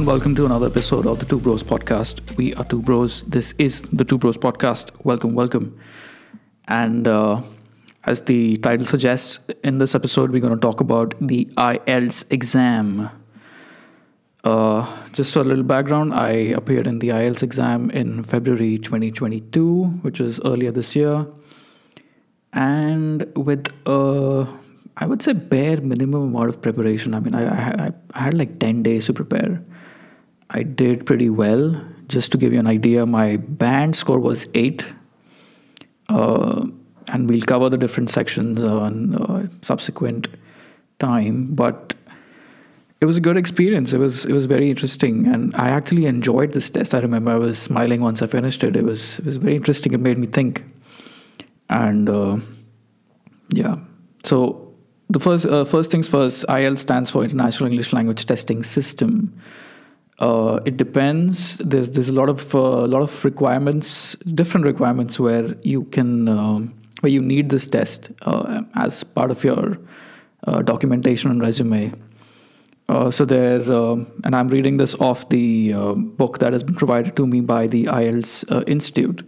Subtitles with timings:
[0.00, 2.34] And welcome to another episode of the Two Bros podcast.
[2.38, 3.20] We are Two Bros.
[3.24, 4.92] This is the Two Bros podcast.
[5.04, 5.78] Welcome, welcome.
[6.68, 7.42] And uh,
[8.04, 13.10] as the title suggests, in this episode, we're going to talk about the IELTS exam.
[14.42, 19.84] Uh, just for a little background I appeared in the IELTS exam in February 2022,
[20.00, 21.26] which is earlier this year.
[22.54, 24.48] And with a,
[24.96, 27.12] I would say, bare minimum amount of preparation.
[27.12, 29.62] I mean, I, I, I had like 10 days to prepare.
[30.50, 31.80] I did pretty well.
[32.08, 34.84] Just to give you an idea, my band score was 8.
[36.08, 36.66] Uh,
[37.08, 40.28] and we'll cover the different sections on uh, subsequent
[40.98, 41.54] time.
[41.54, 41.94] But
[43.00, 43.92] it was a good experience.
[43.92, 46.94] It was it was very interesting, and I actually enjoyed this test.
[46.94, 48.76] I remember I was smiling once I finished it.
[48.76, 49.92] It was it was very interesting.
[49.92, 50.64] It made me think,
[51.70, 52.36] and uh,
[53.54, 53.76] yeah.
[54.24, 54.74] So
[55.08, 56.44] the first uh, first things first.
[56.48, 59.32] IELTS stands for International English Language Testing System.
[60.20, 61.56] Uh, it depends.
[61.56, 66.74] There's there's a lot of uh, lot of requirements, different requirements where you can um,
[67.00, 69.78] where you need this test uh, as part of your
[70.46, 71.94] uh, documentation and resume.
[72.90, 76.74] Uh, so there, um, and I'm reading this off the uh, book that has been
[76.74, 79.22] provided to me by the IELTS Institute.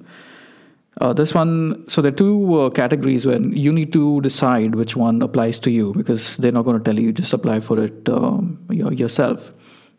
[1.14, 5.58] this one, so there are two categories when you need to decide which one applies
[5.60, 9.52] to you because they're not going to tell you just apply for it um, yourself.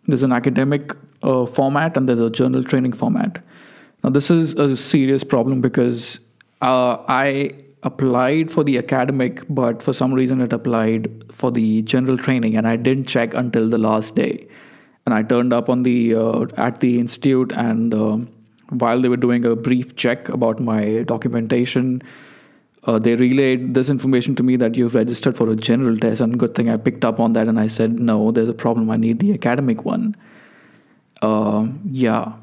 [0.07, 3.43] There's an academic uh, format and there's a general training format.
[4.03, 6.19] Now, this is a serious problem because
[6.61, 12.17] uh, I applied for the academic, but for some reason it applied for the general
[12.17, 14.47] training, and I didn't check until the last day.
[15.05, 18.17] And I turned up on the uh, at the institute, and uh,
[18.69, 22.01] while they were doing a brief check about my documentation,
[22.85, 26.21] uh, they relayed this information to me that you've registered for a general test.
[26.21, 28.89] And good thing I picked up on that, and I said, no, there's a problem.
[28.89, 30.15] I need the academic one.
[31.21, 32.33] Uh, yeah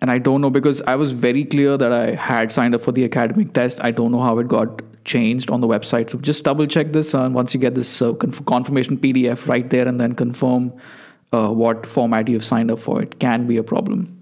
[0.00, 2.92] and I don't know because I was very clear that I had signed up for
[2.92, 3.82] the academic test.
[3.82, 6.10] I don't know how it got changed on the website.
[6.10, 9.88] So just double check this, and once you get this uh, confirmation PDF right there,
[9.88, 10.72] and then confirm
[11.32, 14.14] uh, what format you've signed up for, it can be a problem.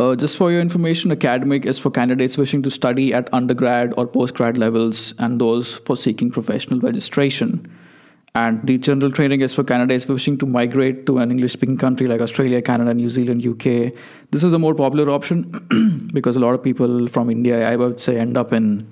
[0.00, 4.06] Uh, just for your information, academic is for candidates wishing to study at undergrad or
[4.06, 7.70] postgrad levels, and those for seeking professional registration.
[8.34, 12.06] And the general training is for candidates wishing to migrate to an English speaking country
[12.06, 13.92] like Australia, Canada, New Zealand, UK.
[14.30, 18.00] This is the more popular option because a lot of people from India, I would
[18.00, 18.88] say, end up in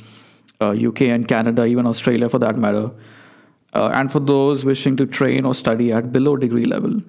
[0.61, 2.91] uh, UK and Canada, even Australia for that matter.
[3.73, 7.01] Uh, and for those wishing to train or study at below degree level.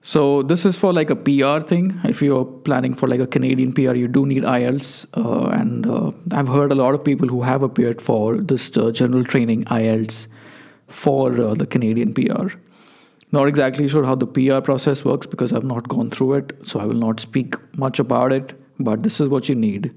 [0.00, 2.00] So this is for like a PR thing.
[2.04, 5.06] If you're planning for like a Canadian PR, you do need IELTS.
[5.14, 8.92] Uh, and uh, I've heard a lot of people who have appeared for this uh,
[8.92, 10.28] general training IELTS
[10.86, 12.48] for uh, the Canadian PR.
[13.32, 16.80] Not exactly sure how the PR process works because I've not gone through it, so
[16.80, 19.94] I will not speak much about it, but this is what you need.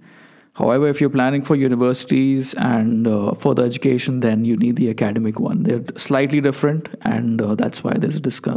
[0.54, 5.40] However, if you're planning for universities and uh, further education, then you need the academic
[5.40, 5.64] one.
[5.64, 8.48] They're slightly different, and uh, that's why there's a, disc-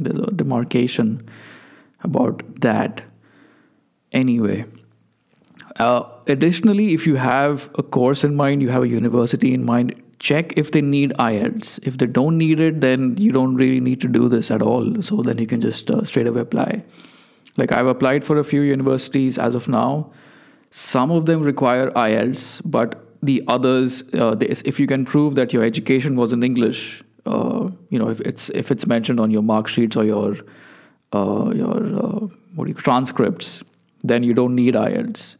[0.00, 1.28] there's a demarcation
[2.02, 3.02] about that.
[4.12, 4.64] Anyway,
[5.76, 9.94] uh, additionally, if you have a course in mind, you have a university in mind,
[10.18, 11.78] check if they need IELTS.
[11.82, 15.00] If they don't need it, then you don't really need to do this at all.
[15.02, 16.84] So then you can just uh, straight away apply.
[17.56, 20.12] Like I've applied for a few universities as of now.
[20.70, 25.64] Some of them require IELTS, but the others, uh, if you can prove that your
[25.64, 29.68] education was in English, uh, you know, if it's if it's mentioned on your mark
[29.68, 30.36] sheets or your
[31.12, 33.62] uh, your uh, what you transcripts,
[34.02, 35.36] then you don't need IELTS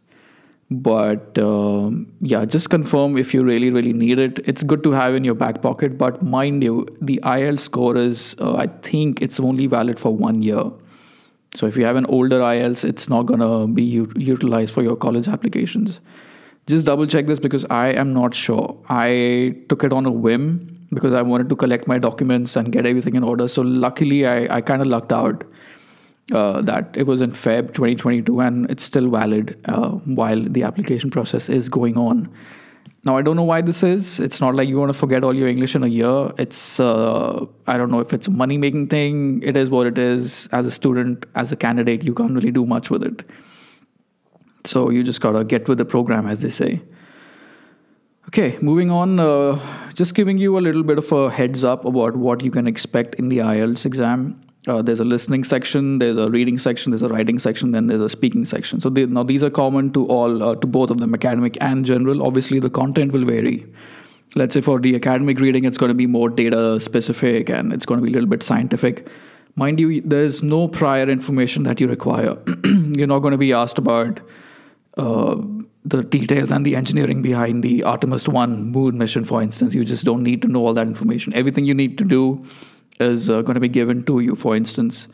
[0.70, 4.38] but um, yeah just confirm if you really really need it.
[4.46, 8.36] It's good to have in your back pocket but mind you the ielts score is
[8.38, 10.64] uh, i think it's only valid for one year.
[11.56, 14.96] So if you have an older ielts it's not to be u- utilized for your
[14.96, 16.00] college applications.
[16.66, 18.76] Just double check this because i am not sure.
[18.88, 22.86] I took it on a whim because i wanted to collect my documents and get
[22.86, 25.44] everything in order so luckily i, I kind of lucked out
[26.32, 31.10] uh, that it was in Feb 2022 and it's still valid uh, while the application
[31.10, 32.32] process is going on.
[33.02, 34.20] Now, I don't know why this is.
[34.20, 36.30] It's not like you want to forget all your English in a year.
[36.38, 39.42] It's, uh, I don't know if it's a money making thing.
[39.42, 40.48] It is what it is.
[40.52, 43.28] As a student, as a candidate, you can't really do much with it.
[44.66, 46.82] So you just got to get with the program, as they say.
[48.28, 49.58] Okay, moving on, uh,
[49.94, 53.14] just giving you a little bit of a heads up about what you can expect
[53.16, 54.40] in the IELTS exam.
[54.66, 58.02] Uh, there's a listening section, there's a reading section, there's a writing section, then there's
[58.02, 58.80] a speaking section.
[58.80, 61.84] So they, now these are common to all, uh, to both of them, academic and
[61.84, 62.22] general.
[62.26, 63.66] Obviously, the content will vary.
[64.36, 67.86] Let's say for the academic reading, it's going to be more data specific and it's
[67.86, 69.08] going to be a little bit scientific.
[69.56, 72.36] mind you, there's no prior information that you require.
[72.64, 74.20] You're not going to be asked about
[74.96, 75.36] uh,
[75.84, 79.74] the details and the engineering behind the Artemis 1 moon mission, for instance.
[79.74, 81.32] You just don't need to know all that information.
[81.34, 82.44] Everything you need to do
[82.98, 85.08] is uh, going to be given to you, for instance.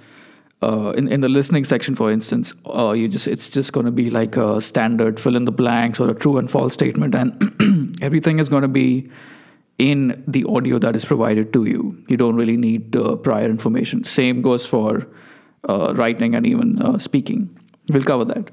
[0.62, 3.93] Uh, in, in the listening section, for instance, uh, you just it's just going to
[3.93, 7.94] be like a standard fill in the blanks or a true and false statement, and
[8.02, 9.08] everything is going to be
[9.79, 12.02] in the audio that is provided to you.
[12.08, 14.02] You don't really need uh, prior information.
[14.05, 15.06] Same goes for
[15.69, 17.55] writing and even speaking.
[17.90, 18.50] We'll cover that.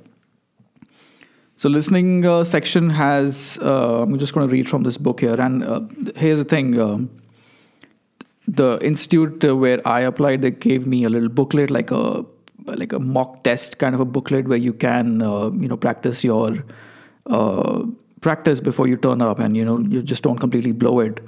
[1.63, 3.57] So, listening uh, section has.
[3.61, 5.79] Uh, I'm just going to read from this book here, and uh,
[6.13, 6.77] here's the thing.
[6.77, 7.09] Um,
[8.49, 12.25] the institute where I applied, they gave me a little booklet, like a
[12.65, 15.21] like a mock test kind of a booklet where you can,
[15.61, 16.65] you know, practice your
[18.19, 21.21] practice before you turn up and you know you just don't completely blow it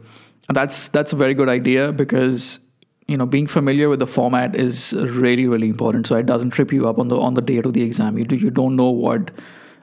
[0.50, 2.60] and that's that's a very good idea because
[3.08, 6.72] you know being familiar with the format is really really important so it doesn't trip
[6.72, 8.90] you up on the on the date of the exam you do, you don't know
[8.90, 9.30] what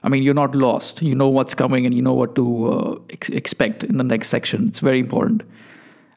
[0.03, 1.03] i mean you're not lost.
[1.03, 4.29] You know what's coming and you know what to uh, ex- expect in the next
[4.29, 4.69] section.
[4.69, 5.43] It's very important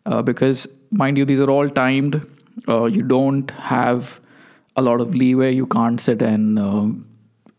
[0.06, 2.22] uh, because mind you these are all timed.
[2.68, 4.20] Uh, you don't have
[4.76, 5.54] a lot of leeway.
[5.54, 6.88] You can't sit and uh,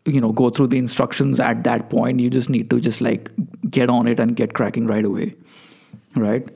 [0.04, 2.20] you know go through the instructions at that point.
[2.20, 3.30] You just need to just like
[3.70, 5.34] get on it and get cracking right away.
[6.14, 6.48] Right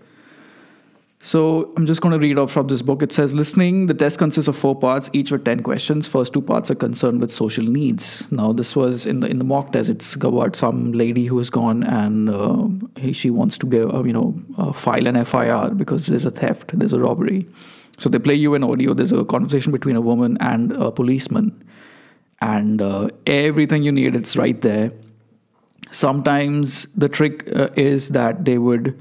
[1.22, 3.02] so i'm just going to read off from this book.
[3.02, 5.10] It says listening the test consists of four parts.
[5.12, 6.08] Each with 10 questions.
[6.08, 8.30] First two parts are concerned with social needs.
[8.32, 9.90] Now this was in the in the mock test.
[9.90, 14.14] It's about some lady who has gone and uh, she wants to give uh, you
[14.14, 17.46] know uh, file an fir because there's a theft there's a robbery.
[17.98, 18.94] So they play you an audio.
[18.94, 21.62] There's a conversation between a woman and a policeman.
[22.40, 24.90] And uh, everything you need it's right there.
[25.90, 28.98] Sometimes the trick uh, is that they would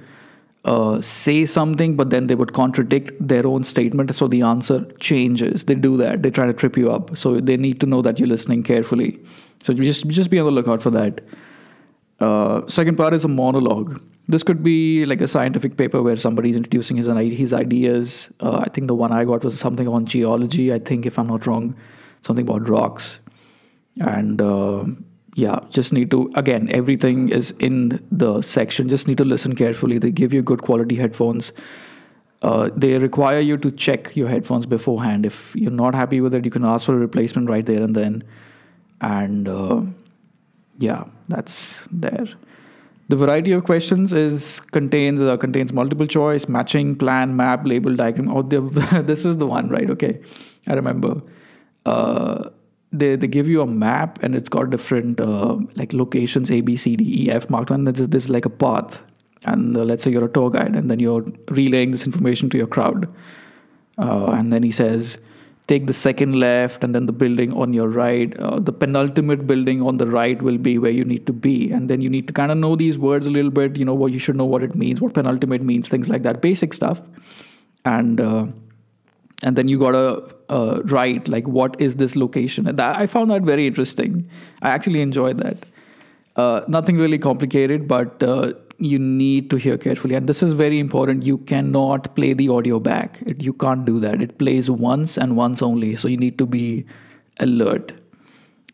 [0.65, 4.13] uh, say something but then they would contradict their own statement.
[4.13, 5.65] So the answer changes.
[5.65, 6.23] They do that.
[6.23, 7.17] They try to trip you up.
[7.17, 9.19] So they need to know that you're listening carefully.
[9.63, 11.21] So just just be on the lookout for that.
[12.19, 14.01] Uh, second part is a monologue.
[14.27, 18.31] This could be like a scientific paper where somebody's introducing his his ideas.
[18.39, 21.27] Uh, i think the one i got was something on geology i think if i'm
[21.27, 21.75] not wrong.
[22.21, 23.19] Something about rocks.
[24.00, 24.83] And uh,
[25.39, 27.77] yeah just need to again everything is in
[28.12, 28.89] the section.
[28.89, 29.97] Just need to listen carefully.
[29.97, 31.53] They give you good quality headphones.
[32.41, 35.25] Uh, they require you to check your headphones beforehand.
[35.25, 37.95] If you're not happy with it you can ask for a replacement right there and
[37.95, 38.24] then.
[39.01, 39.81] And uh,
[40.77, 42.27] yeah that's there.
[43.09, 48.30] The variety of questions is contains uh, contains multiple choice matching plan map label diagram.
[48.30, 48.42] Oh
[49.12, 49.89] this is the one right?
[49.89, 50.21] Okay.
[50.68, 51.21] I remember.
[51.85, 52.50] Uh,
[52.91, 56.75] they they give you a map and it's got different uh, like locations A B
[56.75, 57.86] C D E F marked on.
[57.86, 59.01] This is this is like a path,
[59.45, 62.57] and uh, let's say you're a tour guide and then you're relaying this information to
[62.57, 63.07] your crowd,
[63.97, 65.18] uh, and then he says.
[65.69, 68.36] Take the second left, and then the building on your right.
[68.39, 71.88] Uh, the penultimate building on the right will be where you need to be, and
[71.92, 73.77] then you need to kind of know these words a little bit.
[73.77, 76.42] You know what you should know what it means, what penultimate means, things like that,
[76.42, 77.03] basic stuff.
[77.85, 78.47] And uh,
[79.44, 82.68] and then you gotta uh, write like what is this location?
[82.68, 84.30] And that, i found that very interesting.
[84.61, 85.66] I actually enjoyed that.
[86.35, 90.16] Uh, nothing really complicated but uh, you need to hear carefully.
[90.16, 91.23] And this is very important.
[91.23, 93.21] You cannot play the audio back.
[93.25, 94.21] It, you can't do that.
[94.21, 95.95] It plays once and once only.
[95.95, 96.85] So you need to be
[97.40, 97.94] alert.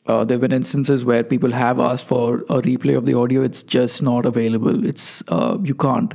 [0.07, 3.41] Uh, there have been instances where people have asked for a replay of the audio.
[3.41, 4.85] It's just not available.
[4.85, 6.13] It's uh, you can't.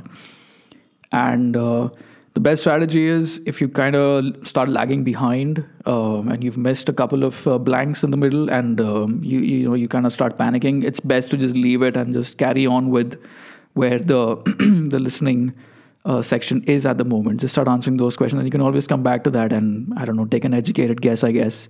[1.11, 1.89] And uh,
[2.33, 6.87] the best strategy is if you kind of start lagging behind um, and you've missed
[6.87, 10.05] a couple of uh, blanks in the middle and um, you you know you kind
[10.05, 13.21] of start panicking it's best to just leave it and just carry on with
[13.73, 14.35] where the
[14.89, 15.53] the listening
[16.05, 17.39] uh, section is at the moment.
[17.39, 20.05] Just start answering those questions and you can always come back to that and i
[20.05, 21.67] don't know take an educated guess i guess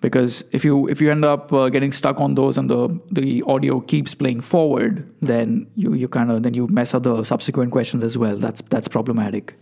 [0.00, 3.42] because if you if you end up uh, getting stuck on those and the the
[3.46, 7.72] audio keeps playing forward then you you kind of then you mess up the subsequent
[7.72, 8.38] questions as well.
[8.38, 9.54] That's that's problematic.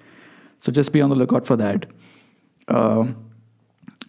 [0.61, 1.87] So just be on the lookout for that.
[2.69, 3.07] Uh,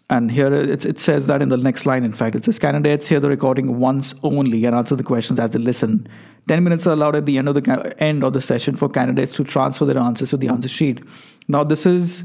[0.10, 3.08] and here it, it says that in the next line in fact it says candidates
[3.08, 6.08] hear the recording once only and answer the questions as they listen.
[6.48, 9.34] 10 minutes are allowed at the end of the end of the session for candidates
[9.34, 11.04] to transfer their answers to the answer sheet.
[11.48, 12.24] Now this is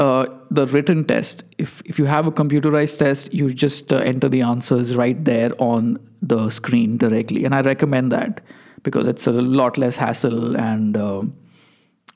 [0.00, 4.30] uh, the written test, if, if you have a computerized test, you just uh, enter
[4.30, 7.44] the answers right there on the screen directly.
[7.44, 8.40] And I recommend that
[8.82, 11.22] because it's a lot less hassle and uh,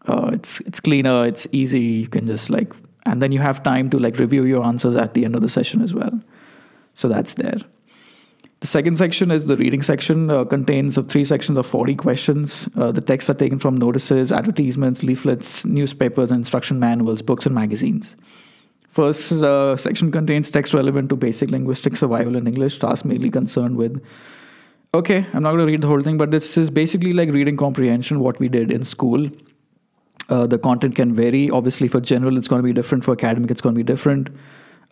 [0.07, 1.81] uh, it's it's cleaner, it's easy.
[1.81, 2.73] You can just like,
[3.05, 5.51] and then you have time to like review your answers at the end of the
[5.51, 6.19] session as well.
[6.95, 7.59] So that's there.
[8.65, 12.67] The second section is the reading section, uh, contains of three sections of 40 questions.
[12.75, 18.17] Uh, the texts are taken from notices, advertisements, leaflets, newspapers, instruction manuals, books, and magazines.
[18.89, 23.77] First uh, section contains text relevant to basic linguistic survival in English, tasks mainly concerned
[23.77, 24.03] with.
[24.95, 27.59] Okay, I'm not going to read the whole thing, but this is basically like reading
[27.59, 29.29] comprehension, what we did in school.
[30.31, 31.51] Uh, the content can vary.
[31.51, 33.05] Obviously, for general, it's going to be different.
[33.05, 34.31] For academic, it's going to be different.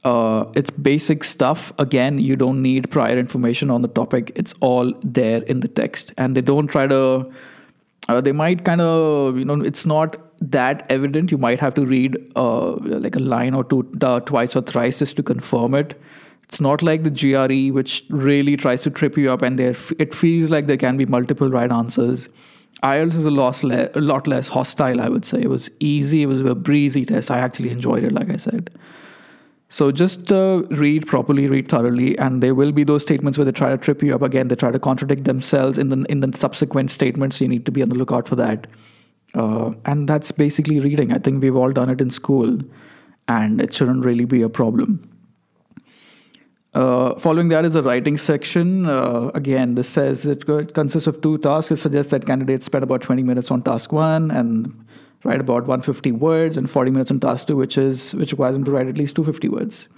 [0.05, 1.73] Uh, it's basic stuff.
[1.79, 4.33] Again, you don't need prior information on the topic.
[4.35, 7.31] It's all there in the text, and they don't try to.
[8.09, 11.31] Uh, they might kind of, you know, it's not that evident.
[11.31, 14.99] You might have to read uh, like a line or two uh, twice or thrice
[14.99, 16.01] just to confirm it.
[16.43, 20.13] It's not like the GRE, which really tries to trip you up, and there it
[20.13, 22.29] feels like there can be multiple right answers.
[22.83, 25.41] IELTS is a lot, le- a lot less hostile, I would say.
[25.41, 26.23] It was easy.
[26.23, 27.31] It was a breezy test.
[27.31, 28.71] I actually enjoyed it, like I said.
[29.73, 33.53] So just uh, read properly, read thoroughly, and there will be those statements where they
[33.53, 34.49] try to trip you up again.
[34.49, 37.41] They try to contradict themselves in the in the subsequent statements.
[37.41, 38.67] You need to be on the lookout for that.
[39.35, 41.11] Uh, and that's basically reading.
[41.11, 42.59] I think we've all done it in school,
[43.29, 45.09] and it shouldn't really be a problem.
[46.75, 48.85] Uh, following that is a writing section.
[48.85, 51.73] Uh, again, this says it consists of two tasks.
[51.73, 54.85] It suggests that candidates spend about 20 minutes on task one and
[55.25, 58.65] write about 150 words and 40 minutes on task 2 which is which requires them
[58.65, 59.89] to write at least 250 words.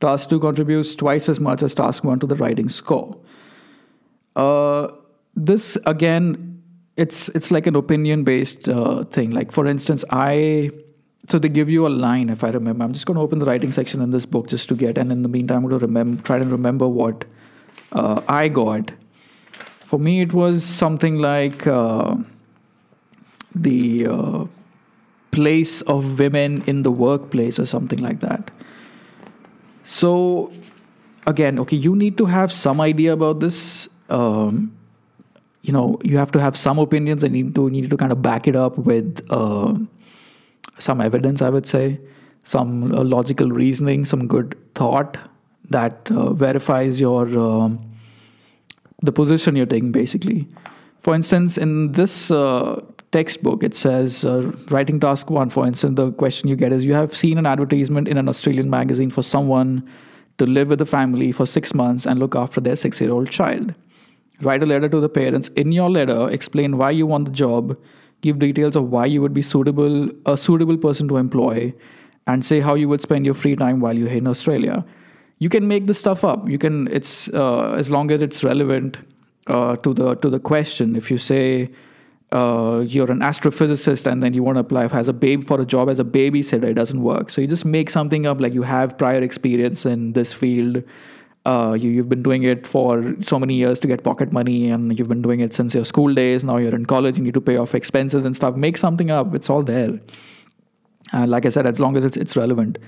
[0.00, 3.16] Task 2 contributes twice as much as task 1 to the writing score.
[4.36, 4.88] Uh,
[5.36, 6.62] this again
[6.96, 9.30] it's it's like an opinion based uh, thing.
[9.30, 10.70] Like for instance i
[11.26, 12.84] so they give you a line if i remember.
[12.84, 15.12] I'm just going to open the writing section in this book just to get and
[15.12, 17.24] in the meantime i'm going to remember try to remember what
[17.92, 18.92] uh, i got.
[19.84, 22.16] For me it was something like uh,
[23.54, 24.44] the uh,
[25.34, 28.50] place of women in the workplace or something like that.
[29.84, 30.50] So,
[31.26, 33.88] again, okay, you need to have some idea about this.
[34.08, 34.72] Um,
[35.62, 38.22] you know, you have to have some opinions and need to need to kind of
[38.22, 39.74] back it up with uh,
[40.78, 41.42] some evidence.
[41.42, 41.98] I would say
[42.44, 45.16] some uh, logical reasoning, some good thought
[45.70, 47.78] that uh, verifies your um,
[49.02, 49.92] the position you're taking.
[49.92, 50.46] Basically,
[51.00, 52.80] for instance, in this uh,
[53.14, 56.94] textbook, it says uh, writing task one, for instance, the question you get is you
[56.94, 59.88] have seen an advertisement in an Australian magazine for someone
[60.38, 63.30] to live with a family for six months and look after their six year old
[63.30, 63.72] child.
[64.48, 65.52] Write a letter to the parents.
[65.64, 67.78] In your letter, explain why you want the job,
[68.26, 71.72] give details of why you would be suitable, a suitable person to employ,
[72.26, 74.84] and say how you would spend your free time while you're in Australia.
[75.38, 76.48] You can make this stuff up.
[76.48, 76.86] You can.
[77.00, 79.02] It's uh, as long as it's relevant
[79.46, 80.96] uh, to the to the question.
[81.02, 81.50] If you say
[82.32, 85.64] uh, you're an astrophysicist and then you want to apply as a babe for a
[85.64, 87.30] job as a babysitter, it doesn't work.
[87.30, 90.82] So you just make something up like you have prior experience in this field.
[91.46, 94.98] Uh, you, you've been doing it for so many years to get pocket money and
[94.98, 96.42] you've been doing it since your school days.
[96.42, 98.56] Now you're in college, you need to pay off expenses and stuff.
[98.56, 100.00] Make something up, it's all there.
[101.12, 102.78] Uh, like I said, as long as it's, it's relevant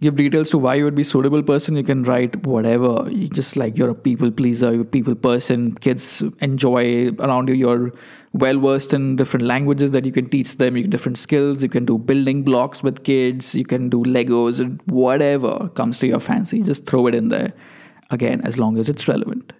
[0.00, 1.76] give details to why you would be suitable person.
[1.76, 3.08] You can write whatever.
[3.10, 5.74] You just like you're a people pleaser you're a people person.
[5.76, 7.54] Kids enjoy around you.
[7.54, 7.92] You're
[8.32, 10.76] well versed in different languages that you can teach them.
[10.76, 11.62] You different skills.
[11.62, 13.54] You can do building blocks with kids.
[13.54, 16.62] You can do legos whatever comes to your fancy.
[16.62, 17.52] Just throw it in there.
[18.10, 19.52] Again as long as it's relevant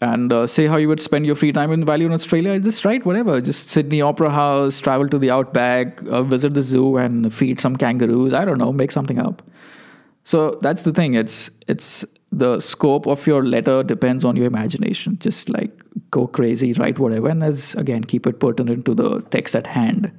[0.00, 2.58] and uh, say how you would spend your free time in value in Australia.
[2.60, 3.40] Just write whatever.
[3.40, 7.76] Just Sydney Opera House, travel to the outback, uh, visit the zoo, and feed some
[7.76, 8.32] kangaroos.
[8.32, 9.42] I don't know, make something up.
[10.24, 11.14] So that's the thing.
[11.14, 15.18] It's it's the scope of your letter depends on your imagination.
[15.20, 15.72] Just like
[16.10, 20.12] go crazy, write whatever, and as again keep it pertinent to the text at hand.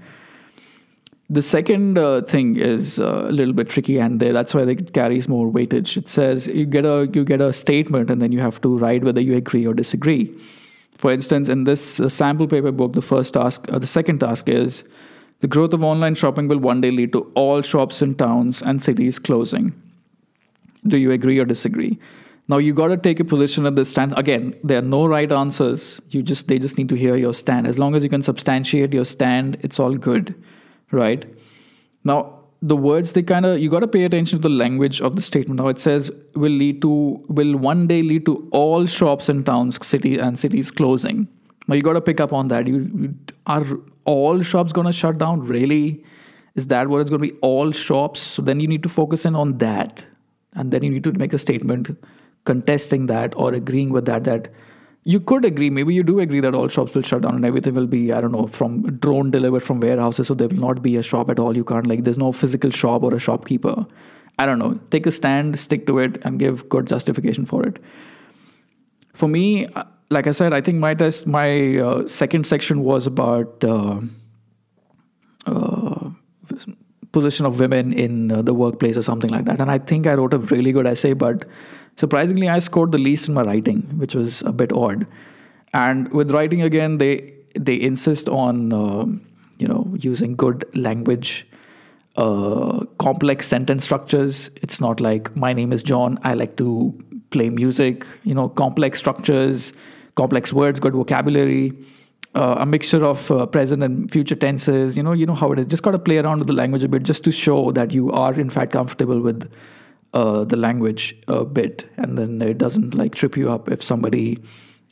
[1.32, 4.94] The second uh, thing is uh, a little bit tricky, and they, that's why it
[4.94, 5.96] carries more weightage.
[5.96, 9.04] It says you get a you get a statement, and then you have to write
[9.04, 10.36] whether you agree or disagree.
[10.98, 14.50] For instance, in this uh, sample paper book, the first task, uh, the second task
[14.50, 14.84] is
[15.42, 18.84] the growth of online shopping will one day lead to all shops in towns and
[18.84, 19.72] cities closing.
[20.88, 22.00] Do you agree or disagree?
[22.48, 24.18] Now you got to take a position at this stand.
[24.18, 26.02] Again, there are no right answers.
[26.10, 27.68] You just they just need to hear your stand.
[27.68, 30.34] As long as you can substantiate your stand, it's all good
[30.92, 31.26] right?
[32.04, 35.16] Now, the words they kind of you got to pay attention to the language of
[35.16, 35.62] the statement.
[35.62, 39.80] Now it says will lead to will one day lead to all shops in towns,
[39.86, 41.28] city and cities closing.
[41.68, 42.68] Now you got to pick up on that.
[42.68, 43.16] You, you
[43.46, 43.66] are
[44.06, 45.46] all shops going to shut down?
[45.46, 46.04] Really?
[46.56, 47.40] Is that what it's going to be?
[47.42, 48.20] All shops?
[48.20, 50.04] So then you need to focus in on that,
[50.54, 51.98] and then you need to make a statement
[52.44, 54.24] contesting that or agreeing with that.
[54.26, 54.50] That
[55.04, 57.74] you could agree, maybe you do agree that all shops will shut down and everything
[57.74, 60.28] will be, I don't know, from drone delivered from warehouses.
[60.28, 61.56] So there will not be a shop at all.
[61.56, 63.86] You can't, like, there's no physical shop or a shopkeeper.
[64.38, 64.80] I don't know.
[64.92, 67.82] Take a stand, stick to it, and give good justification for it.
[69.14, 73.08] For me, uh, like I said, I think my test, my uh, second section was
[73.08, 74.02] about uh,
[75.46, 76.10] uh,
[77.12, 79.60] position of women in uh, the workplace or something like that.
[79.60, 81.46] And I think I wrote a really good essay, but
[82.00, 85.06] surprisingly, I scored the least in my writing, which was a bit odd.
[85.74, 87.34] And with writing again, they
[87.68, 89.06] they insist on uh,
[89.58, 91.46] you know using good language
[92.16, 94.50] uh, complex sentence structures.
[94.64, 96.20] It's not like my name is John.
[96.24, 96.70] I like to
[97.30, 98.08] play music.
[98.24, 99.74] You know, complex structures,
[100.16, 101.74] complex words, good vocabulary,
[102.36, 104.98] uh, a mixture of uh, present and future tenses.
[104.98, 105.68] You know, you know how it is.
[105.68, 108.12] Just got to play around with the language a bit, just to show that you
[108.12, 109.52] are in fact comfortable with
[110.14, 114.38] uh, the language a bit, and then it doesn't like trip you up if somebody.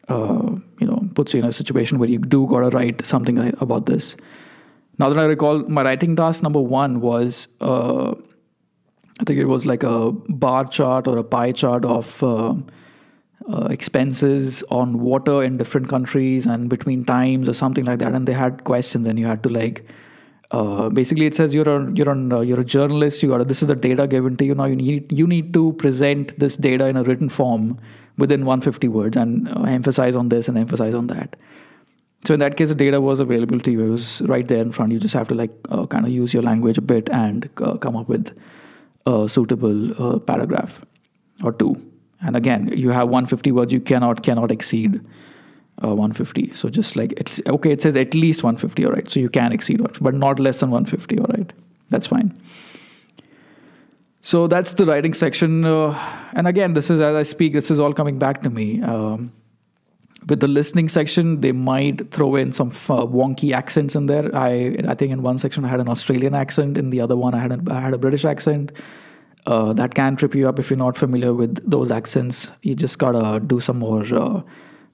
[0.09, 3.87] Uh, you know, puts you in a situation where you do gotta write something about
[3.87, 4.15] this.
[4.99, 8.13] Now that I recall, my writing task number one was uh,
[9.19, 12.53] I think it was like a bar chart or a pie chart of uh,
[13.51, 18.13] uh, expenses on water in different countries and between times or something like that.
[18.13, 19.85] And they had questions, and you had to like.
[20.51, 23.21] Uh, basically, it says you're a you're a you're a journalist.
[23.21, 24.55] You got this is the data given to you.
[24.55, 27.79] Now you need you need to present this data in a written form
[28.17, 31.35] within 150 words and uh, emphasize on this and emphasize on that.
[32.25, 33.85] So in that case, the data was available to you.
[33.85, 34.91] It was right there in front.
[34.91, 37.77] You just have to like uh, kind of use your language a bit and uh,
[37.77, 38.37] come up with
[39.05, 40.81] a suitable uh, paragraph
[41.43, 41.75] or two.
[42.21, 43.71] And again, you have 150 words.
[43.71, 45.01] You cannot cannot exceed
[45.83, 46.53] uh, 150.
[46.53, 48.85] So just like it's okay, it says at least 150.
[48.85, 49.09] All right.
[49.09, 51.19] So you can exceed, but not less than 150.
[51.19, 51.51] All right.
[51.89, 52.39] That's fine.
[54.21, 55.63] So that's the writing section.
[55.63, 55.97] Uh,
[56.33, 57.53] and again, this is as I speak.
[57.53, 58.81] This is all coming back to me.
[58.81, 59.31] Um,
[60.27, 64.35] with the listening section, they might throw in some uh, wonky accents in there.
[64.35, 67.33] I I think in one section I had an Australian accent, in the other one
[67.33, 68.71] I had a, I had a British accent.
[69.45, 72.51] Uh, that can trip you up if you're not familiar with those accents.
[72.63, 74.41] You just gotta do some more uh,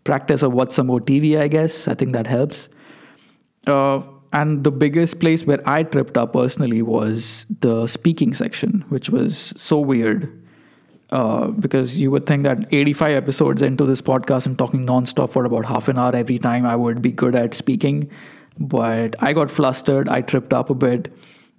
[0.04, 1.88] practice or watch some more TV, I guess.
[1.88, 2.70] I think that helps.
[3.68, 4.02] Uh,
[4.34, 9.54] and the biggest place where I tripped up personally was the speaking section, which was
[9.56, 10.44] so weird
[11.12, 15.46] uh, because you would think that 85 episodes into this podcast and talking nonstop for
[15.46, 18.10] about half an hour every time, I would be good at speaking.
[18.58, 20.10] But I got flustered.
[20.10, 21.14] I tripped up a bit.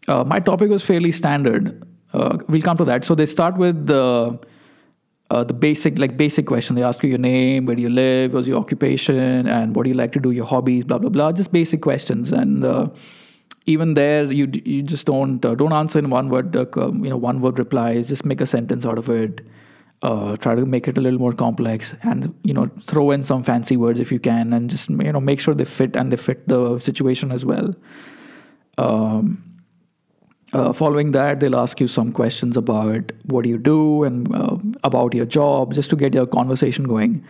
[0.09, 1.87] Uh, my topic was fairly standard.
[2.13, 3.05] Uh, we'll come to that.
[3.05, 4.39] So they start with the
[5.31, 6.77] uh, the basic like basic question.
[6.77, 9.91] They ask you your name, where do you live, what's your occupation, and what do
[9.91, 11.33] you like to do, your hobbies, blah blah blah.
[11.33, 12.89] Just basic questions and uh,
[13.67, 17.17] even there you you just don't uh, don't answer in one word uh, you know
[17.17, 19.41] one word replies just make a sentence out of it
[20.03, 23.43] uh, try to make it a little more complex and you know throw in some
[23.43, 26.17] fancy words if you can and just you know make sure they fit and they
[26.17, 27.75] fit the situation as well
[28.77, 29.43] um,
[30.55, 34.57] uh, following that they'll ask you some questions about what do you do and uh,
[34.83, 37.25] about your job just to get your conversation going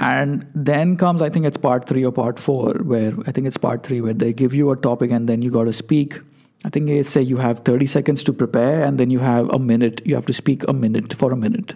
[0.00, 3.58] and then comes, I think it's part three or part four, where I think it's
[3.58, 6.18] part three, where they give you a topic and then you got to speak.
[6.64, 9.58] I think they say you have 30 seconds to prepare and then you have a
[9.58, 11.74] minute, you have to speak a minute for a minute.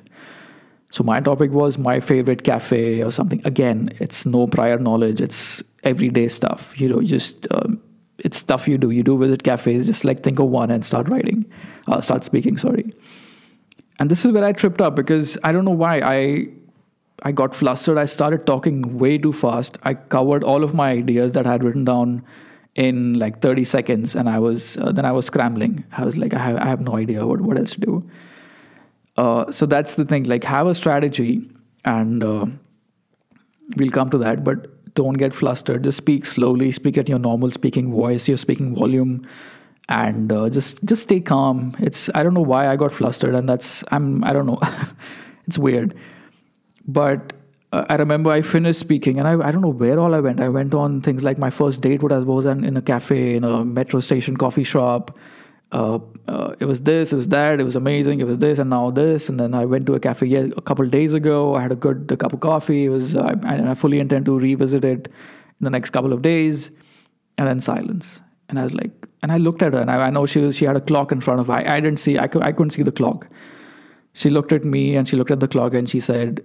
[0.91, 3.43] So my topic was my favorite cafe or something.
[3.45, 6.81] Again, it's no prior knowledge, it's everyday stuff.
[6.81, 7.79] You know, just um,
[8.19, 8.91] it's stuff you do.
[8.91, 11.45] You do visit cafes, just like think of one and start writing,
[11.89, 12.91] uh, start speaking, sorry.
[13.99, 16.01] And this is where I tripped up because I don't know why.
[16.01, 16.49] I
[17.23, 17.97] I got flustered.
[17.97, 19.79] I started talking way too fast.
[19.83, 22.25] I covered all of my ideas that I had written down
[22.75, 25.85] in like 30 seconds, and I was uh, then I was scrambling.
[25.93, 28.11] I was like, I have, I have no idea what what else to do.
[29.17, 30.25] Uh, so that's the thing.
[30.25, 31.49] Like, have a strategy,
[31.85, 32.47] and uh,
[33.77, 34.43] we'll come to that.
[34.43, 35.85] But don't get flustered.
[35.85, 36.73] Just speak slowly.
[36.73, 39.27] Speak at your normal speaking voice, your speaking volume,
[39.89, 41.77] and uh, just just stay calm.
[41.81, 44.61] It's I don't know why I got flustered, and that's I'm I don't know.
[45.47, 45.95] it's weird
[46.87, 47.33] but
[47.73, 50.41] uh, I remember I finished speaking, and I, I don't know where all I went.
[50.41, 53.37] I went on things like my first date, what I was in, in a cafe,
[53.37, 55.17] in a metro station coffee shop.
[55.75, 58.71] Uh, uh, it was this, it was that, it was amazing, it was this, and
[58.71, 59.29] now this.
[59.29, 61.57] And then I went to a cafe a couple days ago.
[61.57, 62.85] I had a good a cup of coffee.
[62.85, 66.23] It was, uh, and I fully intend to revisit it in the next couple of
[66.23, 66.71] days.
[67.39, 68.23] And then silence.
[68.49, 70.55] And I was like, and I looked at her, and I, I know she was,
[70.55, 71.55] she had a clock in front of her.
[71.55, 73.27] I, I didn't see, I, I couldn't see the clock.
[74.13, 76.45] She looked at me, and she looked at the clock, and she said,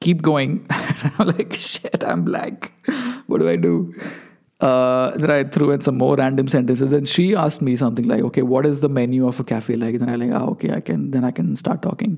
[0.00, 0.66] keep going.
[0.70, 2.72] I'm like, shit, I'm blank.
[3.26, 3.94] what do I do?
[4.64, 8.22] Uh, then I threw in some more random sentences, and she asked me something like,
[8.30, 10.80] "Okay, what is the menu of a cafe like?" Then I like, "Ah, okay, I
[10.80, 12.16] can." Then I can start talking.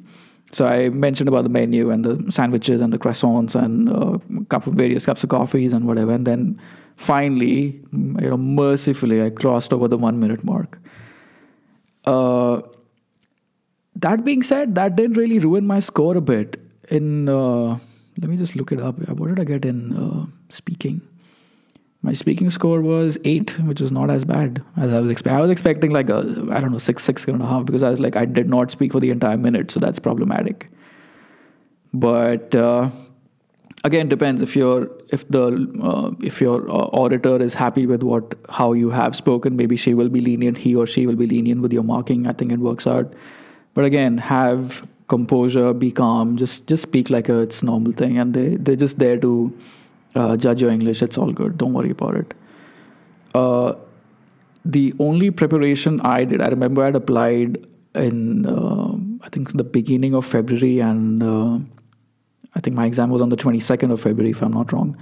[0.53, 4.19] So I mentioned about the menu and the sandwiches and the croissants and uh,
[4.55, 6.13] cup of various cups of coffees and whatever.
[6.13, 6.61] And then
[7.09, 10.79] finally, you know, mercifully, I crossed over the one minute mark.
[12.05, 12.63] Uh,
[13.97, 17.79] that being said, that didn't really ruin my score a bit in uh,
[18.19, 21.01] let me just look it up what did i get in uh, speaking
[22.03, 25.39] my speaking score was eight, which was not as bad as I was expecting.
[25.39, 26.19] I was expecting like a
[26.51, 28.71] I don't know six, six and a half because I was like I did not
[28.71, 30.69] speak for the entire minute, so that's problematic.
[31.93, 32.91] But uh,
[33.85, 35.45] again, depends if your if the
[35.83, 39.95] uh, if your uh, auditor is happy with what how you have spoken, maybe she
[39.95, 40.59] will be lenient.
[40.59, 42.27] He or she will be lenient with your marking.
[42.27, 43.15] I think it works out.
[43.75, 48.35] But again, have composure, be calm, just just speak like a, it's normal thing, and
[48.35, 49.57] they they're just there to
[50.17, 51.03] uh, judge your English.
[51.03, 51.59] It's all good.
[51.59, 52.35] Don't worry about it.
[53.35, 53.75] Uh,
[54.65, 60.15] the only preparation I did, I remember I'd applied in, uh, I think, the beginning
[60.15, 61.59] of February, and uh,
[62.55, 64.97] I think my exam was on the 22nd of February, if I'm not wrong.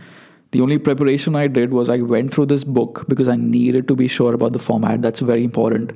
[0.50, 3.96] The only preparation I did was I went through this book because I needed to
[3.96, 5.02] be sure about the format.
[5.02, 5.92] That's very important.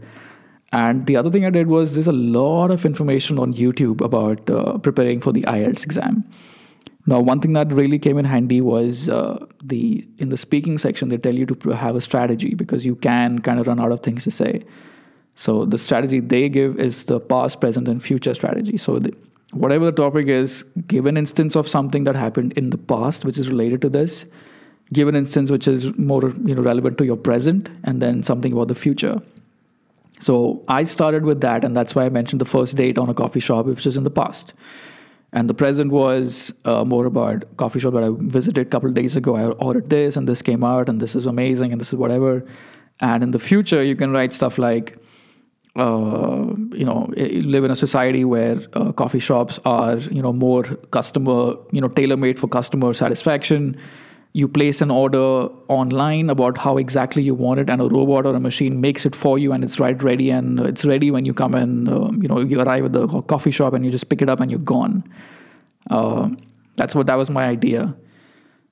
[0.72, 4.50] And the other thing I did was there's a lot of information on YouTube about
[4.50, 6.24] uh, preparing for the IELTS exam.
[7.06, 11.08] Now, one thing that really came in handy was uh, the in the speaking section
[11.08, 14.00] they tell you to have a strategy because you can kind of run out of
[14.00, 14.64] things to say.
[15.34, 18.76] So the strategy they give is the past, present, and future strategy.
[18.76, 19.14] So the,
[19.52, 23.38] whatever the topic is, give an instance of something that happened in the past which
[23.38, 24.26] is related to this.
[24.92, 28.52] Give an instance which is more you know relevant to your present, and then something
[28.52, 29.22] about the future.
[30.20, 33.14] So I started with that, and that's why I mentioned the first date on a
[33.14, 34.52] coffee shop, which is in the past.
[35.32, 39.14] And the present was uh, more about coffee shop that I visited a couple days
[39.14, 39.36] ago.
[39.36, 42.44] I ordered this and this came out and this is amazing and this is whatever.
[43.00, 44.96] And in the future, you can write stuff like,
[45.76, 50.64] uh, you know, live in a society where uh, coffee shops are, you know, more
[50.90, 53.76] customer, you know, tailor made for customer satisfaction
[54.32, 58.34] you place an order online about how exactly you want it and a robot or
[58.34, 61.32] a machine makes it for you and it's right ready and it's ready when you
[61.32, 64.20] come in um, you know you arrive at the coffee shop and you just pick
[64.22, 65.02] it up and you're gone.
[65.90, 66.28] Uh,
[66.76, 67.94] that's what that was my idea.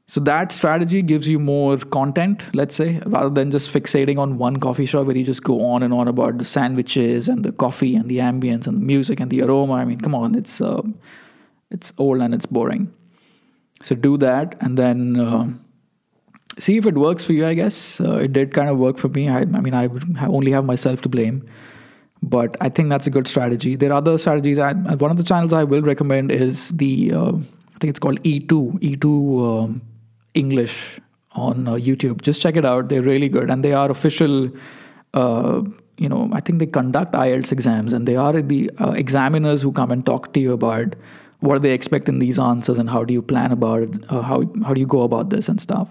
[0.09, 4.59] So that strategy gives you more content let's say rather than just fixating on one
[4.59, 7.97] coffee shop where you just go on and on about the sandwiches and the coffee
[7.97, 9.73] and the ambience and the music and the aroma.
[9.73, 10.83] I mean come on it's uh,
[11.71, 12.93] it's old and it's boring
[13.83, 15.49] so do that and then uh,
[16.59, 18.01] see if it works for you, I guess.
[18.01, 19.29] Uh, it did kind of work for me.
[19.29, 19.89] I, I mean, I
[20.27, 21.49] only have myself to blame.
[22.23, 23.77] But I think that's a good strategy.
[23.77, 24.59] There are other strategies.
[24.59, 28.23] I, one of the channels I will recommend is the, uh, I think it's called
[28.23, 29.83] E2, E2 um,
[30.35, 30.99] English
[31.33, 32.23] on uh, YouTube.
[32.23, 32.89] Just check it out.
[32.89, 33.51] They're really good.
[33.51, 34.51] And they are official
[35.13, 35.63] uh,
[35.99, 39.73] you know, I think they conduct IELTS exams and they are the uh, examiners who
[39.73, 40.95] come and talk to you about
[41.47, 44.23] what do they expect in these answers and how do you plan about it uh,
[44.23, 45.89] how how do you go about this and stuff.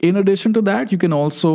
[0.00, 1.52] In addition to that you can also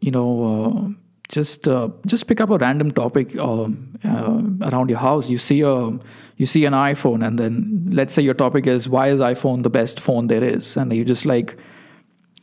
[0.00, 0.88] you know uh,
[1.28, 5.28] just uh, just pick up a random topic um, uh, around your house.
[5.28, 5.90] You see a
[6.36, 9.70] you see an iphone and then let's say your topic is why is iphone the
[9.70, 10.76] best phone there is?
[10.76, 11.56] And you just like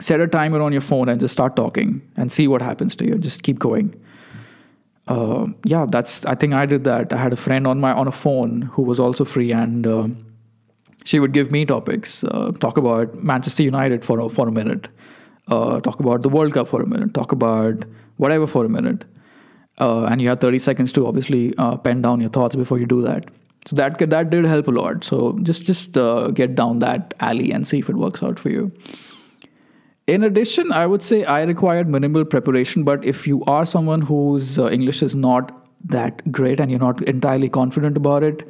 [0.01, 3.05] set a timer on your phone and just start talking and see what happens to
[3.05, 3.15] you.
[3.15, 3.95] Just keep going
[5.09, 6.23] uh, yeah, that's.
[6.25, 7.11] I think I did that.
[7.11, 10.07] I had a friend on my on a phone who was also free, and uh,
[11.03, 12.23] she would give me topics.
[12.23, 14.87] Uh, talk about Manchester United for a, for a minute.
[15.47, 17.15] Uh, talk about the World Cup for a minute.
[17.15, 17.85] Talk about
[18.17, 19.03] whatever for a minute.
[19.79, 22.85] Uh, and you have 30 seconds to obviously uh, pen down your thoughts before you
[22.85, 23.25] do that.
[23.65, 25.03] So that that did help a lot.
[25.03, 25.93] So just just
[26.35, 28.71] get down that alley and see if it works out for you.
[30.09, 34.57] In addition, I would say I required minimal preparation, but if you are someone whose
[34.57, 35.51] uh, English is not
[35.85, 38.41] that great and you're not entirely confident about it,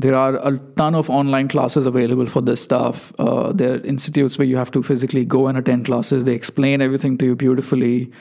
[0.00, 3.10] there are a ton of online classes available for this stuff.
[3.18, 6.26] Uh, there are institutes where you have to physically go and attend classes.
[6.26, 8.12] They explain everything to you beautifully.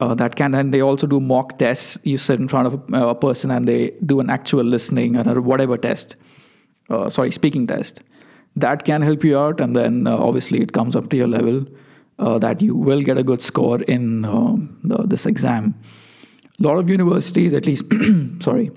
[0.00, 1.96] Uh, that can and they also do mock tests.
[2.02, 5.40] You sit in front of a, a person and they do an actual listening or
[5.40, 6.16] whatever test.
[6.88, 8.02] Uh, sorry, speaking test.
[8.56, 11.66] That can help you out, and then uh, obviously it comes up to your level
[12.20, 14.54] uh, that you will get a good score in uh,
[14.84, 15.74] the, this exam.
[16.58, 17.84] A lot of universities, at least,
[18.40, 18.70] sorry,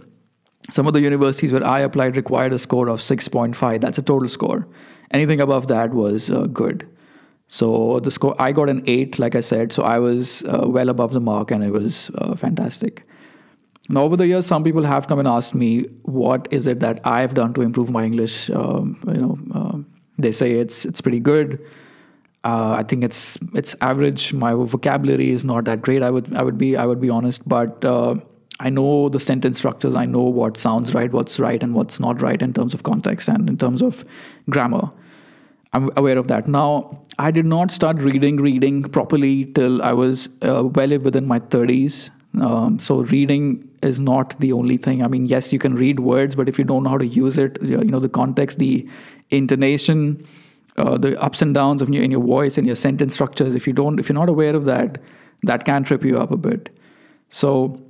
[0.72, 3.82] some of the universities where I applied required a score of 6.5.
[3.82, 4.68] That's a total score.
[5.12, 6.88] Anything above that was uh, good.
[7.48, 9.74] So the score, I got an 8, like I said.
[9.74, 13.06] So I was uh, well above the mark and it was uh, fantastic.
[13.90, 17.06] Now, over the years, some people have come and asked me, what is it that
[17.06, 18.50] I've done to improve my English?
[18.50, 19.78] Um, you know, uh,
[20.18, 21.60] they say it's it's pretty good
[22.44, 24.34] uh, I think it's it's average.
[24.34, 26.04] My vocabulary is not that great.
[26.04, 28.16] I would I would be I would be honest, but uh,
[28.60, 29.96] I know the sentence structures.
[29.96, 33.30] I know what sounds right, what's right, and what's not right in terms of context
[33.30, 34.04] and in terms of
[34.50, 34.92] grammar.
[35.72, 36.48] I'm aware of that.
[36.48, 41.40] Now, I did not start reading reading properly till I was uh, well within my
[41.40, 42.12] 30s.
[42.40, 45.02] Um, so reading is not the only thing.
[45.04, 47.38] I mean, yes, you can read words, but if you don't know how to use
[47.38, 48.88] it, you know the context, the
[49.30, 50.26] intonation
[50.78, 53.56] uh, the ups and downs of your, in your voice and your sentence structures.
[53.56, 55.02] If you don't, if you're not aware of that,
[55.44, 56.70] that can trip you up a bit.
[57.30, 57.82] So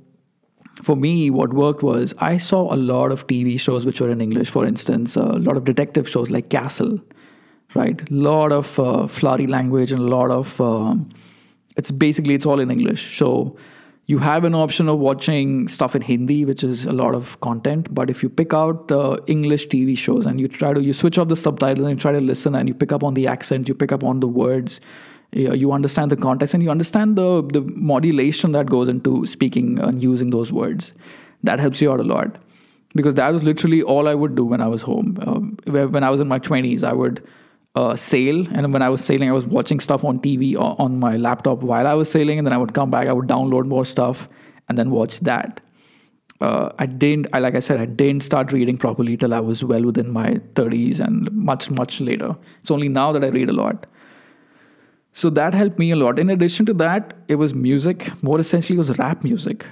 [0.82, 4.20] for me, what worked was I saw a lot of TV shows which were in
[4.20, 4.50] English.
[4.50, 6.98] For instance, a lot of detective shows like Castle,
[7.74, 8.00] right?
[8.10, 11.08] A lot of uh, flowery language and a lot of um,
[11.76, 13.16] it's basically it's all in English.
[13.18, 13.56] So
[14.06, 17.94] you have an option of watching stuff in Hindi, which is a lot of content.
[17.94, 21.16] But if you pick out uh, English TV shows and you try to you switch
[21.16, 23.66] off the subtitles and you try to listen and you pick up on the accent,
[23.66, 24.80] you pick up on the words,
[25.32, 30.02] you understand the context and you understand the the modulation that goes into speaking and
[30.02, 30.92] using those words.
[31.42, 32.36] That helps you out a lot
[32.94, 35.18] because that was literally all I would do when I was home.
[35.26, 37.26] Um, when I was in my twenties, I would
[37.74, 38.46] uh, sail.
[38.52, 41.60] And when I was sailing, I was watching stuff on TV or on my laptop
[41.62, 42.38] while I was sailing.
[42.38, 44.28] And then I would come back, I would download more stuff
[44.68, 45.60] and then watch that.
[46.40, 49.64] Uh, I didn't, I, like I said, I didn't start reading properly till I was
[49.64, 52.36] well within my 30s and much, much later.
[52.60, 53.86] It's only now that I read a lot.
[55.12, 56.18] So that helped me a lot.
[56.18, 58.10] In addition to that, it was music.
[58.22, 59.64] More essentially, it was rap music.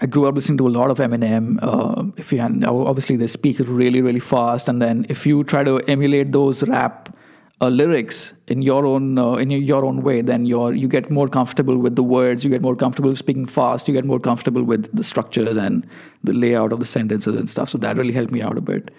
[0.00, 1.58] I grew up listening to a lot of Eminem.
[1.62, 5.78] Uh, if you obviously they speak really really fast, and then if you try to
[5.80, 7.16] emulate those rap
[7.60, 11.28] uh, lyrics in your own uh, in your own way, then you you get more
[11.28, 12.42] comfortable with the words.
[12.42, 13.86] You get more comfortable speaking fast.
[13.86, 15.86] You get more comfortable with the structures and
[16.24, 17.68] the layout of the sentences and stuff.
[17.68, 18.90] So that really helped me out a bit.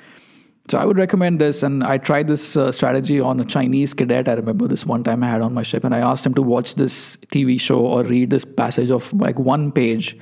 [0.69, 4.29] So I would recommend this, and I tried this uh, strategy on a Chinese cadet.
[4.29, 6.41] I remember this one time I had on my ship, and I asked him to
[6.41, 10.17] watch this TV show or read this passage of like one page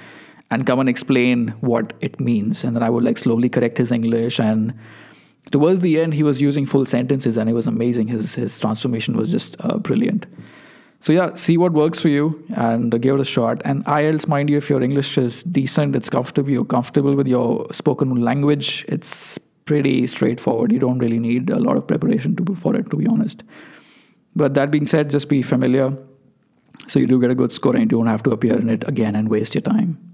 [0.52, 2.64] and come and explain what it means.
[2.64, 4.40] And then I would like slowly correct his English.
[4.40, 4.74] And
[5.50, 8.10] towards the end, he was using full sentences and it was amazing.
[8.10, 10.26] His, his transformation was just uh, brilliant.
[11.00, 13.62] So, yeah, see what works for you and give it a shot.
[13.66, 17.66] And IELTS, mind you, if your English is decent, it's comfortable, you're comfortable with your
[17.72, 20.72] spoken language, it's pretty straightforward.
[20.72, 23.42] You don't really need a lot of preparation to, for it, to be honest.
[24.36, 25.98] But that being said, just be familiar
[26.88, 28.88] so you do get a good score and you don't have to appear in it
[28.88, 30.11] again and waste your time.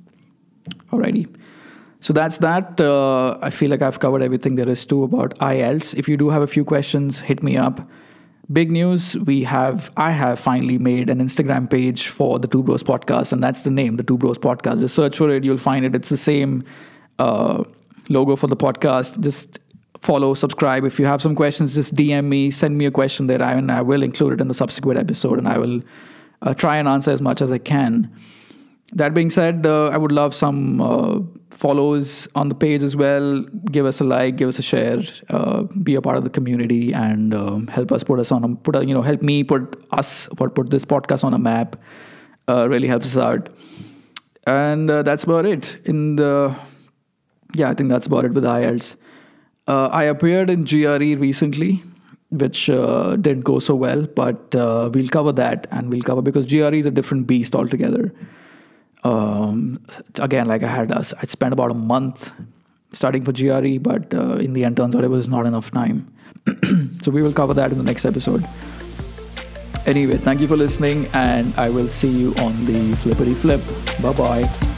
[0.92, 1.28] Alrighty.
[2.00, 2.80] So that's that.
[2.80, 5.96] Uh, I feel like I've covered everything there is to about IELTS.
[5.96, 7.88] If you do have a few questions, hit me up.
[8.52, 12.82] Big news, we have I have finally made an Instagram page for the Two Bros
[12.82, 14.80] podcast, and that's the name, the Two Bros podcast.
[14.80, 15.96] Just search for it, you'll find it.
[15.96, 16.64] It's the same
[17.20, 17.66] uh,
[18.08, 19.20] logo for the podcast.
[19.20, 19.60] Just
[20.02, 20.86] follow, subscribe.
[20.86, 23.82] If you have some questions, just DM me, send me a question there, and I
[23.82, 25.82] will include it in the subsequent episode, and I will
[26.42, 28.10] uh, try and answer as much as I can.
[28.94, 31.20] That being said, uh, I would love some uh,
[31.52, 33.42] follows on the page as well.
[33.70, 36.94] Give us a like, give us a share, uh, be a part of the community,
[36.94, 39.84] and um, help us put us on a put a, you know help me put
[39.92, 41.76] us put put this podcast on a map.
[42.48, 43.50] Uh, really helps us out,
[44.46, 45.82] and uh, that's about it.
[45.84, 46.56] In the
[47.56, 48.96] yeah, I think that's about it with IELTS.
[49.68, 51.84] Uh, I appeared in GRE recently,
[52.30, 56.86] which didn't go so well, but we'll cover that, and we'll cover because GRE is
[56.86, 58.14] a different beast altogether
[59.08, 59.80] um,
[60.20, 62.32] again, like I had, uh, I spent about a month
[62.92, 66.14] studying for GRE, but uh, in the end, turns out it was not enough time.
[67.02, 68.46] so we will cover that in the next episode.
[69.86, 73.62] Anyway, thank you for listening, and I will see you on the Flippery Flip.
[74.02, 74.77] Bye bye.